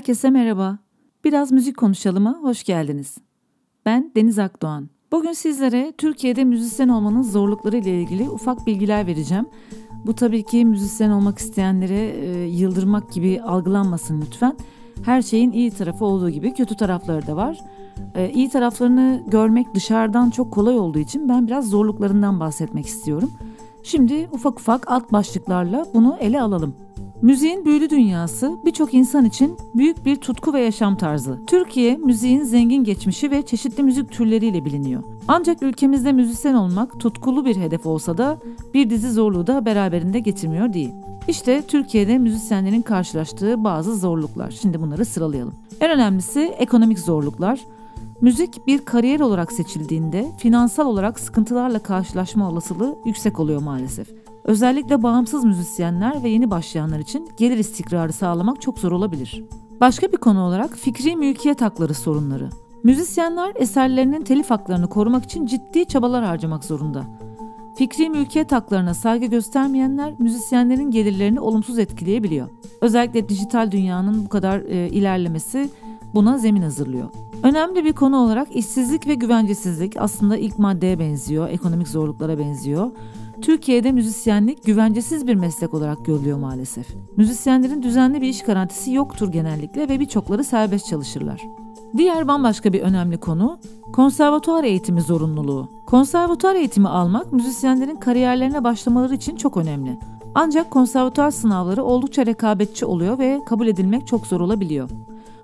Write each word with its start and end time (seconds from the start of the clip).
Herkese 0.00 0.30
merhaba. 0.30 0.78
Biraz 1.24 1.52
müzik 1.52 1.76
konuşalıma 1.76 2.38
hoş 2.42 2.64
geldiniz. 2.64 3.18
Ben 3.86 4.12
Deniz 4.16 4.38
Akdoğan. 4.38 4.88
Bugün 5.12 5.32
sizlere 5.32 5.92
Türkiye'de 5.98 6.44
müzisyen 6.44 6.88
olmanın 6.88 7.22
zorlukları 7.22 7.76
ile 7.76 8.02
ilgili 8.02 8.30
ufak 8.30 8.66
bilgiler 8.66 9.06
vereceğim. 9.06 9.46
Bu 10.06 10.14
tabii 10.14 10.42
ki 10.42 10.64
müzisyen 10.64 11.10
olmak 11.10 11.38
isteyenlere 11.38 12.08
e, 12.08 12.44
yıldırmak 12.44 13.12
gibi 13.12 13.42
algılanmasın 13.42 14.20
lütfen. 14.20 14.56
Her 15.04 15.22
şeyin 15.22 15.52
iyi 15.52 15.70
tarafı 15.70 16.04
olduğu 16.04 16.30
gibi 16.30 16.54
kötü 16.54 16.76
tarafları 16.76 17.26
da 17.26 17.36
var. 17.36 17.58
E, 18.14 18.30
iyi 18.30 18.48
taraflarını 18.48 19.22
görmek 19.26 19.74
dışarıdan 19.74 20.30
çok 20.30 20.52
kolay 20.52 20.78
olduğu 20.78 20.98
için 20.98 21.28
ben 21.28 21.46
biraz 21.46 21.68
zorluklarından 21.68 22.40
bahsetmek 22.40 22.86
istiyorum. 22.86 23.30
Şimdi 23.82 24.28
ufak 24.32 24.60
ufak 24.60 24.90
alt 24.90 25.12
başlıklarla 25.12 25.86
bunu 25.94 26.16
ele 26.20 26.40
alalım. 26.40 26.74
Müziğin 27.22 27.64
büyülü 27.64 27.90
dünyası 27.90 28.58
birçok 28.64 28.94
insan 28.94 29.24
için 29.24 29.56
büyük 29.74 30.04
bir 30.04 30.16
tutku 30.16 30.52
ve 30.52 30.60
yaşam 30.60 30.96
tarzı. 30.96 31.38
Türkiye, 31.46 31.96
müziğin 31.96 32.42
zengin 32.42 32.84
geçmişi 32.84 33.30
ve 33.30 33.42
çeşitli 33.42 33.82
müzik 33.82 34.12
türleriyle 34.12 34.64
biliniyor. 34.64 35.02
Ancak 35.28 35.62
ülkemizde 35.62 36.12
müzisyen 36.12 36.54
olmak 36.54 37.00
tutkulu 37.00 37.44
bir 37.44 37.56
hedef 37.56 37.86
olsa 37.86 38.18
da 38.18 38.38
bir 38.74 38.90
dizi 38.90 39.10
zorluğu 39.10 39.46
da 39.46 39.66
beraberinde 39.66 40.18
getirmiyor 40.18 40.72
değil. 40.72 40.90
İşte 41.28 41.62
Türkiye'de 41.62 42.18
müzisyenlerin 42.18 42.82
karşılaştığı 42.82 43.64
bazı 43.64 43.96
zorluklar. 43.96 44.50
Şimdi 44.50 44.80
bunları 44.80 45.04
sıralayalım. 45.04 45.54
En 45.80 45.90
önemlisi 45.90 46.40
ekonomik 46.40 46.98
zorluklar. 46.98 47.60
Müzik 48.20 48.66
bir 48.66 48.84
kariyer 48.84 49.20
olarak 49.20 49.52
seçildiğinde 49.52 50.26
finansal 50.38 50.86
olarak 50.86 51.20
sıkıntılarla 51.20 51.78
karşılaşma 51.78 52.50
olasılığı 52.50 52.96
yüksek 53.04 53.40
oluyor 53.40 53.62
maalesef. 53.62 54.08
Özellikle 54.44 55.02
bağımsız 55.02 55.44
müzisyenler 55.44 56.22
ve 56.22 56.28
yeni 56.28 56.50
başlayanlar 56.50 56.98
için 56.98 57.28
gelir 57.36 57.58
istikrarı 57.58 58.12
sağlamak 58.12 58.62
çok 58.62 58.78
zor 58.78 58.92
olabilir. 58.92 59.44
Başka 59.80 60.12
bir 60.12 60.16
konu 60.16 60.40
olarak 60.42 60.76
fikri 60.76 61.16
mülkiyet 61.16 61.62
hakları 61.62 61.94
sorunları. 61.94 62.50
Müzisyenler 62.84 63.52
eserlerinin 63.54 64.22
telif 64.22 64.50
haklarını 64.50 64.88
korumak 64.88 65.24
için 65.24 65.46
ciddi 65.46 65.84
çabalar 65.86 66.24
harcamak 66.24 66.64
zorunda. 66.64 67.04
Fikri 67.76 68.10
mülkiyet 68.10 68.52
haklarına 68.52 68.94
saygı 68.94 69.26
göstermeyenler 69.26 70.14
müzisyenlerin 70.18 70.90
gelirlerini 70.90 71.40
olumsuz 71.40 71.78
etkileyebiliyor. 71.78 72.48
Özellikle 72.80 73.28
dijital 73.28 73.70
dünyanın 73.70 74.24
bu 74.24 74.28
kadar 74.28 74.60
e, 74.60 74.88
ilerlemesi 74.88 75.70
buna 76.14 76.38
zemin 76.38 76.62
hazırlıyor. 76.62 77.08
Önemli 77.50 77.84
bir 77.84 77.92
konu 77.92 78.16
olarak 78.16 78.56
işsizlik 78.56 79.06
ve 79.06 79.14
güvencesizlik 79.14 79.96
aslında 79.96 80.36
ilk 80.36 80.58
maddeye 80.58 80.98
benziyor, 80.98 81.48
ekonomik 81.48 81.88
zorluklara 81.88 82.38
benziyor. 82.38 82.90
Türkiye'de 83.42 83.92
müzisyenlik 83.92 84.64
güvencesiz 84.64 85.26
bir 85.26 85.34
meslek 85.34 85.74
olarak 85.74 86.06
görülüyor 86.06 86.38
maalesef. 86.38 86.86
Müzisyenlerin 87.16 87.82
düzenli 87.82 88.20
bir 88.20 88.28
iş 88.28 88.42
garantisi 88.42 88.92
yoktur 88.92 89.32
genellikle 89.32 89.88
ve 89.88 90.00
birçokları 90.00 90.44
serbest 90.44 90.86
çalışırlar. 90.86 91.42
Diğer 91.96 92.28
bambaşka 92.28 92.72
bir 92.72 92.80
önemli 92.80 93.18
konu 93.18 93.58
konservatuar 93.92 94.64
eğitimi 94.64 95.00
zorunluluğu. 95.00 95.68
Konservatuar 95.86 96.54
eğitimi 96.54 96.88
almak 96.88 97.32
müzisyenlerin 97.32 97.96
kariyerlerine 97.96 98.64
başlamaları 98.64 99.14
için 99.14 99.36
çok 99.36 99.56
önemli. 99.56 99.98
Ancak 100.34 100.70
konservatuar 100.70 101.30
sınavları 101.30 101.84
oldukça 101.84 102.26
rekabetçi 102.26 102.86
oluyor 102.86 103.18
ve 103.18 103.40
kabul 103.46 103.66
edilmek 103.66 104.06
çok 104.06 104.26
zor 104.26 104.40
olabiliyor 104.40 104.90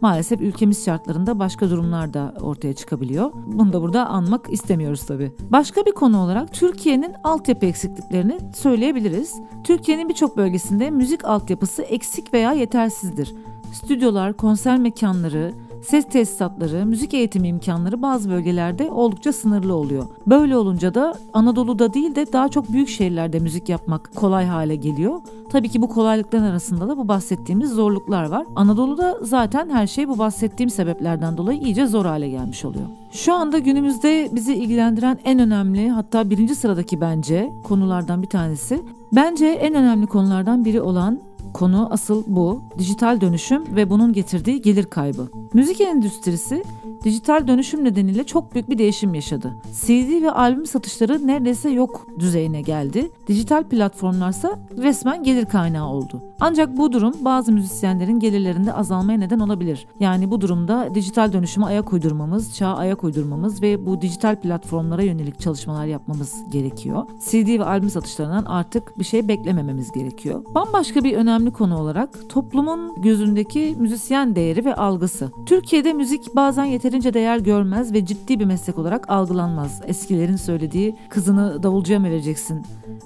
maalesef 0.00 0.40
ülkemiz 0.40 0.84
şartlarında 0.84 1.38
başka 1.38 1.70
durumlar 1.70 2.14
da 2.14 2.34
ortaya 2.40 2.74
çıkabiliyor. 2.74 3.32
Bunu 3.46 3.72
da 3.72 3.82
burada 3.82 4.06
anmak 4.06 4.52
istemiyoruz 4.52 5.06
tabii. 5.06 5.32
Başka 5.50 5.86
bir 5.86 5.92
konu 5.92 6.18
olarak 6.18 6.52
Türkiye'nin 6.52 7.14
altyapı 7.24 7.66
eksikliklerini 7.66 8.38
söyleyebiliriz. 8.54 9.34
Türkiye'nin 9.64 10.08
birçok 10.08 10.36
bölgesinde 10.36 10.90
müzik 10.90 11.24
altyapısı 11.24 11.82
eksik 11.82 12.34
veya 12.34 12.52
yetersizdir. 12.52 13.34
Stüdyolar, 13.72 14.32
konser 14.32 14.78
mekanları, 14.78 15.52
Ses 15.82 16.08
tesisatları, 16.08 16.86
müzik 16.86 17.14
eğitimi 17.14 17.48
imkanları 17.48 18.02
bazı 18.02 18.30
bölgelerde 18.30 18.90
oldukça 18.90 19.32
sınırlı 19.32 19.74
oluyor. 19.74 20.06
Böyle 20.26 20.56
olunca 20.56 20.94
da 20.94 21.14
Anadolu'da 21.32 21.94
değil 21.94 22.14
de 22.14 22.32
daha 22.32 22.48
çok 22.48 22.72
büyük 22.72 22.88
şehirlerde 22.88 23.38
müzik 23.38 23.68
yapmak 23.68 24.14
kolay 24.14 24.46
hale 24.46 24.76
geliyor. 24.76 25.20
Tabii 25.50 25.68
ki 25.68 25.82
bu 25.82 25.88
kolaylıkların 25.88 26.44
arasında 26.44 26.88
da 26.88 26.96
bu 26.96 27.08
bahsettiğimiz 27.08 27.70
zorluklar 27.70 28.24
var. 28.24 28.46
Anadolu'da 28.56 29.18
zaten 29.22 29.70
her 29.70 29.86
şey 29.86 30.08
bu 30.08 30.18
bahsettiğim 30.18 30.70
sebeplerden 30.70 31.36
dolayı 31.36 31.60
iyice 31.60 31.86
zor 31.86 32.06
hale 32.06 32.28
gelmiş 32.28 32.64
oluyor. 32.64 32.86
Şu 33.12 33.34
anda 33.34 33.58
günümüzde 33.58 34.28
bizi 34.32 34.54
ilgilendiren 34.54 35.18
en 35.24 35.38
önemli 35.38 35.90
hatta 35.90 36.30
birinci 36.30 36.54
sıradaki 36.54 37.00
bence 37.00 37.52
konulardan 37.64 38.22
bir 38.22 38.28
tanesi. 38.28 38.82
Bence 39.12 39.46
en 39.46 39.74
önemli 39.74 40.06
konulardan 40.06 40.64
biri 40.64 40.80
olan 40.80 41.20
Konu 41.52 41.88
asıl 41.90 42.24
bu. 42.26 42.62
Dijital 42.78 43.20
dönüşüm 43.20 43.76
ve 43.76 43.90
bunun 43.90 44.12
getirdiği 44.12 44.62
gelir 44.62 44.84
kaybı. 44.84 45.28
Müzik 45.54 45.80
endüstrisi 45.80 46.64
dijital 47.04 47.48
dönüşüm 47.48 47.84
nedeniyle 47.84 48.24
çok 48.24 48.54
büyük 48.54 48.70
bir 48.70 48.78
değişim 48.78 49.14
yaşadı. 49.14 49.54
CD 49.72 50.22
ve 50.22 50.30
albüm 50.30 50.66
satışları 50.66 51.26
neredeyse 51.26 51.70
yok 51.70 52.06
düzeyine 52.18 52.62
geldi. 52.62 53.10
Dijital 53.26 53.64
platformlarsa 53.64 54.58
resmen 54.78 55.22
gelir 55.22 55.46
kaynağı 55.46 55.88
oldu. 55.88 56.22
Ancak 56.40 56.76
bu 56.76 56.92
durum 56.92 57.14
bazı 57.20 57.52
müzisyenlerin 57.52 58.18
gelirlerinde 58.18 58.72
azalmaya 58.72 59.18
neden 59.18 59.38
olabilir. 59.38 59.86
Yani 60.00 60.30
bu 60.30 60.40
durumda 60.40 60.88
dijital 60.94 61.32
dönüşüme 61.32 61.66
ayak 61.66 61.92
uydurmamız, 61.92 62.56
çağa 62.56 62.74
ayak 62.74 63.04
uydurmamız 63.04 63.62
ve 63.62 63.86
bu 63.86 64.00
dijital 64.00 64.36
platformlara 64.36 65.02
yönelik 65.02 65.40
çalışmalar 65.40 65.86
yapmamız 65.86 66.34
gerekiyor. 66.50 67.06
CD 67.30 67.58
ve 67.58 67.64
albüm 67.64 67.90
satışlarından 67.90 68.44
artık 68.44 68.98
bir 68.98 69.04
şey 69.04 69.28
beklemememiz 69.28 69.92
gerekiyor. 69.92 70.44
Bambaşka 70.54 71.04
bir 71.04 71.16
önemli 71.16 71.50
konu 71.50 71.78
olarak 71.78 72.28
toplumun 72.28 73.02
gözündeki 73.02 73.76
müzisyen 73.78 74.36
değeri 74.36 74.64
ve 74.64 74.74
algısı. 74.74 75.30
Türkiye'de 75.46 75.92
müzik 75.92 76.36
bazen 76.36 76.64
yeterince 76.64 77.14
değer 77.14 77.38
görmez 77.38 77.92
ve 77.92 78.06
ciddi 78.06 78.40
bir 78.40 78.44
meslek 78.44 78.78
olarak 78.78 79.10
algılanmaz. 79.10 79.80
Eskilerin 79.86 80.36
söylediği 80.36 80.96
kızını 81.08 81.62
davulcuya 81.62 82.00
mı 82.00 82.06
vereceksin 82.06 82.62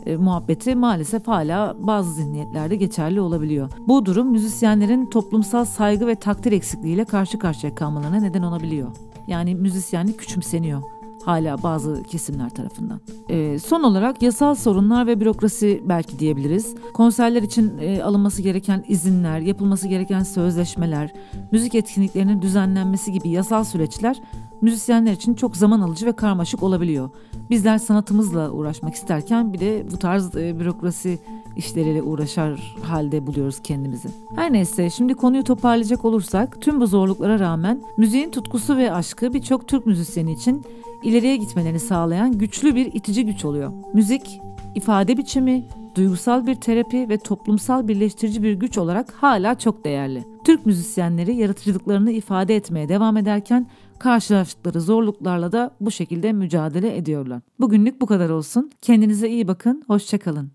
e, 0.07 0.17
muhabbeti 0.17 0.75
maalesef 0.75 1.29
hala 1.29 1.77
bazı 1.79 2.13
zihniyetlerde 2.13 2.77
geçerli 2.77 3.21
olabiliyor. 3.21 3.71
Bu 3.89 4.07
durum 4.07 4.31
müzisyenlerin 4.31 5.07
toplumsal 5.07 5.65
saygı 5.65 6.07
ve 6.07 6.15
takdir 6.15 6.53
eksikliğiyle 6.53 7.05
karşı 7.05 7.39
karşıya 7.39 7.75
kalmalarına 7.75 8.21
neden 8.21 8.43
olabiliyor. 8.43 8.89
Yani 9.27 9.55
müzisyenlik 9.55 10.19
küçümseniyor 10.19 10.83
hala 11.25 11.63
bazı 11.63 12.03
kesimler 12.03 12.51
tarafından. 12.51 13.01
E, 13.29 13.59
son 13.59 13.83
olarak 13.83 14.23
yasal 14.23 14.55
sorunlar 14.55 15.07
ve 15.07 15.21
bürokrasi 15.21 15.83
belki 15.85 16.19
diyebiliriz. 16.19 16.75
Konserler 16.93 17.43
için 17.43 17.79
e, 17.79 18.03
alınması 18.03 18.43
gereken 18.43 18.85
izinler, 18.89 19.41
yapılması 19.41 19.89
gereken 19.89 20.23
sözleşmeler, 20.23 21.13
müzik 21.53 21.75
etkinliklerinin 21.75 22.43
düzenlenmesi 22.43 23.13
gibi 23.13 23.29
yasal 23.29 23.65
süreçler 23.65 24.21
müzisyenler 24.65 25.13
için 25.13 25.35
çok 25.35 25.57
zaman 25.57 25.81
alıcı 25.81 26.07
ve 26.07 26.13
karmaşık 26.13 26.63
olabiliyor. 26.63 27.11
Bizler 27.51 27.79
sanatımızla 27.79 28.51
uğraşmak 28.51 28.95
isterken 28.95 29.53
bir 29.53 29.61
de 29.61 29.87
bu 29.93 29.97
tarz 29.97 30.37
e, 30.37 30.61
bürokrasi 30.61 31.19
işleriyle 31.57 32.03
uğraşar 32.03 32.77
halde 32.83 33.27
buluyoruz 33.27 33.61
kendimizi. 33.63 34.09
Her 34.35 34.53
neyse 34.53 34.91
şimdi 34.91 35.15
konuyu 35.15 35.45
toparlayacak 35.45 36.05
olursak 36.05 36.61
tüm 36.61 36.81
bu 36.81 36.87
zorluklara 36.87 37.39
rağmen 37.39 37.83
müziğin 37.97 38.31
tutkusu 38.31 38.77
ve 38.77 38.93
aşkı 38.93 39.35
birçok 39.35 39.69
Türk 39.69 39.87
müzisyeni 39.87 40.33
için 40.33 40.65
ileriye 41.03 41.37
gitmelerini 41.37 41.81
sağlayan 41.81 42.39
güçlü 42.39 42.75
bir 42.75 42.87
itici 42.87 43.27
güç 43.27 43.45
oluyor. 43.45 43.73
Müzik, 43.95 44.41
ifade 44.75 45.17
biçimi, 45.17 45.65
duygusal 45.95 46.47
bir 46.47 46.55
terapi 46.55 47.09
ve 47.09 47.19
toplumsal 47.19 47.89
birleştirici 47.89 48.43
bir 48.43 48.53
güç 48.53 48.79
olarak 48.79 49.13
hala 49.13 49.59
çok 49.59 49.85
değerli. 49.85 50.25
Türk 50.45 50.67
müzisyenleri 50.67 51.37
yaratıcılıklarını 51.37 52.11
ifade 52.11 52.57
etmeye 52.57 52.89
devam 52.89 53.17
ederken 53.17 53.67
karşılaştıkları 53.99 54.81
zorluklarla 54.81 55.53
da 55.53 55.71
bu 55.81 55.91
şekilde 55.91 56.33
mücadele 56.33 56.97
ediyorlar. 56.97 57.41
Bugünlük 57.61 58.01
bu 58.01 58.07
kadar 58.07 58.31
olsun. 58.31 58.71
Kendinize 58.83 59.29
iyi 59.29 59.49
bakın, 59.49 59.83
hoşçakalın. 59.87 60.54